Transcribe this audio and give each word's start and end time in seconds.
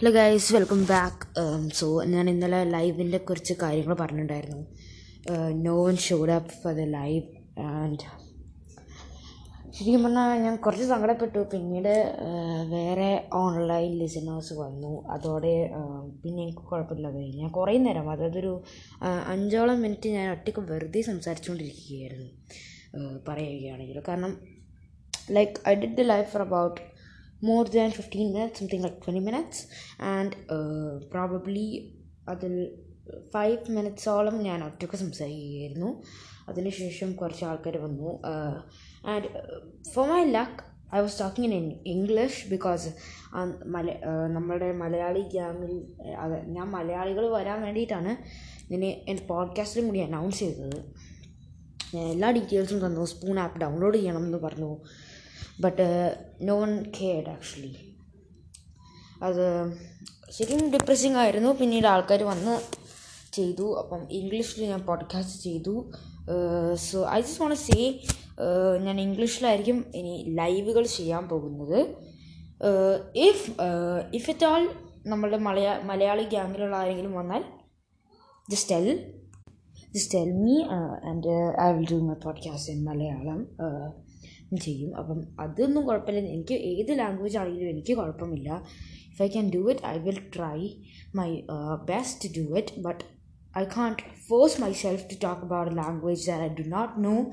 Hello 0.00 0.10
guys 0.10 0.52
welcome 0.54 0.82
back 0.90 1.24
so 1.78 1.86
ഞാൻ 2.12 2.26
ഇന്നലെ 2.30 2.58
ലൈവിന്റെ 2.74 3.18
കുറച്ച് 3.28 3.54
കാര്യങ്ങൾ 3.62 3.94
പറഞ്ഞിട്ടുണ്ടായിരുന്നു. 3.94 4.62
No 5.64 5.74
one 5.86 5.96
showed 6.04 6.32
up 6.36 6.54
for 6.60 6.72
the 6.78 6.84
live 6.94 7.26
and 7.72 8.06
ശരിക്കും 9.74 10.02
പറഞ്ഞാൽ 10.02 10.30
ഞാൻ 10.44 10.54
കുറച്ച് 10.56 10.86
സങ്കടപ്പെട്ടു. 10.92 11.40
പിന്നീട് 11.52 11.92
uh, 12.28 12.60
വേറെ 12.72 13.10
ഓൺലൈൻ 13.42 13.90
ലിസണേഴ്സ് 14.02 14.54
വന്നു. 14.62 14.92
അതോടെ 15.16 15.52
uh, 15.80 16.00
പിന്നെ 16.22 16.40
എനിക്ക് 16.42 16.64
കുഴപ്പമില്ലാതെ 16.70 17.24
ഞാൻ 17.40 17.50
കുറേ 17.58 17.74
നേരം 17.86 18.08
അതായത് 18.10 18.38
ഒരു 18.38 18.54
uh, 19.02 19.20
അഞ്ചോളം 19.34 19.78
മിനിറ്റ് 19.86 20.14
ഞാൻ 20.16 20.28
ഒറ്റയ്ക്ക് 20.36 20.64
വെറുതെ 20.70 21.02
സംസാരിച്ചുകൊണ്ടിരിക്കുകയായിരുന്നു. 21.10 22.30
പറയുകയാണെങ്കിൽ 23.28 24.00
കാരണം 24.08 24.32
like 25.38 25.54
I 25.68 25.74
did 25.74 25.98
the 26.00 26.08
life 26.14 26.30
for 26.32 26.44
about 26.48 26.78
more 27.48 27.66
than 27.74 27.90
15 27.90 28.28
minutes, 28.34 28.56
something 28.60 28.82
like 28.86 28.96
20 29.06 29.22
minutes, 29.28 29.58
and 30.00 30.32
probably 31.12 31.66
അതിൽ 32.28 32.54
ഫൈവ് 33.34 33.70
മിനിറ്റ്സോളം 33.70 34.42
ഞാൻ 34.42 34.64
ഒറ്റയ്ക്ക് 34.64 34.96
സംസാരിക്കുകയായിരുന്നു. 34.96 36.02
അതിനുശേഷം 36.48 37.12
കുറച്ച് 37.12 37.44
ആൾക്കാർ 37.44 37.76
വന്നു. 37.78 38.22
And 39.06 39.28
for 39.90 40.08
my 40.08 40.22
luck 40.24 40.58
I 40.94 41.00
was 41.00 41.20
talking 41.20 41.54
in 41.54 41.80
English 41.86 42.50
because 42.50 42.88
മല 43.66 43.86
നമ്മുടെ 44.34 44.72
മലയാളി 44.72 45.20
ഗ്യാമിൽ 45.20 45.74
അത് 46.14 46.36
ഞാൻ 46.56 46.66
മലയാളികൾ 46.70 47.26
വരാൻ 47.34 47.62
വേണ്ടിയിട്ടാണ് 47.62 48.12
ഇതിനെ 48.66 48.88
എന്റെ 49.08 49.26
പോഡ്കാസ്റ്റിലും 49.26 49.88
കൂടി 49.88 50.00
അനൗൺസ് 50.00 50.38
ചെയ്തത്. 50.38 50.78
എല്ലാ 51.96 52.30
ഡീറ്റെയിൽസും 52.30 52.86
തന്നു. 52.86 53.04
സ്പൂൺ 53.04 53.38
ആപ്പ് 53.38 53.60
ഡൗൺലോഡ് 53.60 53.96
ചെയ്യണം 53.96 54.24
എന്ന് 54.24 54.38
പറഞ്ഞു. 54.38 54.70
But 55.60 56.16
no 56.42 56.60
one 56.60 56.82
cared 57.00 57.28
actually 57.28 57.76
അത് 59.22 59.44
ശരിക്കും 60.30 60.70
ഡിപ്രസിങ് 60.70 61.16
ആയിരുന്നു. 61.16 61.50
പിന്നീട് 61.50 61.86
ആൾക്കാർ 61.86 62.22
വന്ന് 62.22 62.54
ചെയ്തു. 63.32 63.78
അപ്പം 63.78 64.12
ഇംഗ്ലീഷിൽ 64.12 64.64
ഞാൻ 64.64 64.80
പോഡ്കാസ്റ്റ് 64.80 65.42
ചെയ്തു. 65.42 65.92
So 66.74 67.08
I 67.10 67.20
just 67.20 67.40
want 67.40 67.56
say 67.56 68.00
ഞാൻ 68.84 69.00
ഇംഗ്ലീഷിലായിരിക്കും 69.00 69.92
ഇനി 69.94 70.24
ലൈവുകൾ 70.28 70.86
ചെയ്യാൻ 70.86 71.28
പോകുന്നത്. 71.28 71.78
ഇഫ് 73.16 73.50
ഇഫ് 74.14 74.30
ഇറ്റ് 74.30 74.46
ആൾ 74.46 74.68
നമ്മളുടെ 75.06 75.38
മലയാ 75.38 75.80
മലയാളി 75.84 76.22
ഗ്യാങ്ങിലുള്ള 76.22 76.76
ആരെങ്കിലും 76.76 77.12
വന്നാൽ 77.12 77.44
just 78.50 78.70
tell 78.74 79.14
just 79.94 80.18
tell 80.18 80.32
me 80.32 80.62
and 81.10 81.60
I 81.60 81.72
will 81.72 81.86
do 81.92 81.96
my 81.96 82.14
podcast 82.14 82.72
in 82.72 82.84
Malayalam. 82.84 83.40
ചെയ്യും. 84.58 84.96
അപ്പം 84.96 85.24
അതൊന്നും 85.40 85.86
കുഴപ്പമില്ല. 85.86 86.28
എനിക്ക് 86.28 86.54
ഏത് 86.54 86.98
ലാംഗ്വേജ് 86.98 87.38
ആണെങ്കിലും 87.38 87.70
എനിക്ക് 87.70 87.96
കുഴപ്പമില്ല. 87.96 88.62
If 89.10 89.22
I 89.22 89.26
can 89.26 89.50
do 89.50 89.70
it 89.70 89.86
I 89.86 89.98
will 89.98 90.18
try 90.36 90.70
my 91.14 91.40
best 91.84 92.28
do 92.38 92.58
it 92.58 92.80
but 92.80 93.04
I 93.58 93.64
can't 93.64 94.02
force 94.28 94.60
myself 94.72 95.04
to 95.04 95.14
talk 95.22 95.42
about 95.42 95.76
language 95.76 96.26
that 96.26 96.44
I 96.44 96.64
do 96.64 96.68
not 96.68 97.04
know 97.04 97.30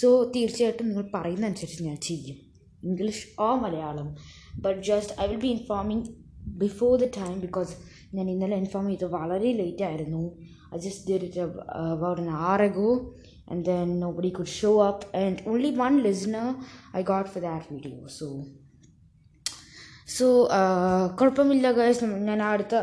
so 0.00 0.32
തീർച്ചയായിട്ടും 0.36 0.88
നിങ്ങൾ 0.88 1.10
പറയുന്ന 1.14 1.46
അനുസരിച്ച് 1.46 1.82
ഞാൻ 1.82 1.96
ചെയ്യും. 1.96 2.36
English 2.84 3.40
or 3.40 3.54
Malayalam. 3.54 4.16
But 4.60 4.82
just 4.82 5.20
I 5.20 5.26
will 5.26 5.36
be 5.36 5.46
informing 5.46 6.04
before 6.62 6.90
the 7.04 7.08
time 7.20 7.36
because 7.46 7.74
ഞാൻ 8.16 8.26
ഇന്നലെ 8.30 8.56
inform 8.62 8.88
ചെയ്തു 8.90 9.06
വളരെ 9.18 9.52
ലേറ്റ് 9.60 9.84
ആയിരുന്നു. 9.90 10.24
I 10.74 10.78
just 10.86 11.04
did 11.10 11.24
it 11.28 11.40
about 11.94 12.20
an 12.24 12.30
hour 12.50 12.62
ago 12.70 12.90
and 13.52 13.62
then 13.68 13.88
nobody 14.02 14.30
could 14.36 14.48
show 14.48 14.74
up 14.80 15.00
and 15.22 15.42
only 15.46 15.70
one 15.86 15.96
listener 16.06 16.44
i 16.98 17.02
got 17.10 17.26
for 17.32 17.40
that 17.46 17.64
video 17.72 17.96
so. 18.18 18.28
So 20.14 20.26
കുഴപ്പമില്ല 21.18 21.66
guys 21.78 22.06
ഞാൻ 22.28 22.40
അടുത്ത 22.42 22.74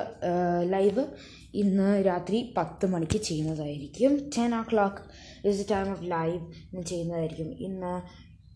live 0.74 1.04
ഇന്ന് 1.62 1.88
രാത്രി 2.10 2.38
പത്ത് 2.58 2.86
മണിക്ക് 2.94 3.20
ചെയ്യുന്നതായിരിക്കും. 3.30 4.12
Ten 4.38 4.52
o'clock 4.72 5.02
is 5.50 5.58
the 5.62 5.66
time 5.74 5.88
of 5.96 6.06
live 6.16 6.40
ഞാൻ 6.74 6.84
ചെയ്യുന്നതായിരിക്കും. 6.92 7.50
ഇന്ന് 7.68 7.94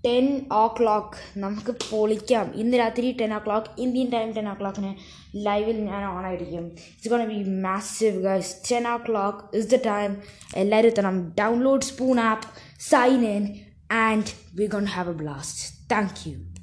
ടെൻ 0.06 0.46
ഓ 0.52 0.68
ക്ലോക്ക് 0.68 1.40
നമുക്ക് 1.40 1.76
പൊളിക്കാം. 1.90 2.54
ഇന്ന് 2.56 2.78
രാത്രി 2.78 3.18
ten 3.22 3.34
o'clock 3.38 3.68
Indian 3.78 4.10
time 4.10 4.32
ten 4.32 4.50
ഓ 4.50 4.54
ക്ലോക്കിന് 4.54 4.96
ലൈവിൽ 5.36 5.78
ഞാൻ 5.86 6.06
ഓൺ 6.06 6.26
ആയിരിക്കും. 6.26 6.66
It's 6.66 7.10
gonna 7.10 7.24
be 7.28 7.44
massive 7.60 8.24
guys 8.24 8.56
ten 8.72 8.88
o'clock 8.98 9.56
is 9.56 9.70
the 9.72 9.76
time 9.76 10.18
എല്ലാവരും 10.56 10.88
എത്തണം. 10.88 11.30
Download 11.30 11.82
spoon 11.82 12.20
app 12.20 12.48
sign 12.80 13.26
in 13.36 13.56
and 13.92 14.26
we 14.56 14.66
gonna 14.66 14.86
have 14.86 15.10
a 15.10 15.14
blast 15.14 15.90
thank 15.92 16.30
you 16.30 16.55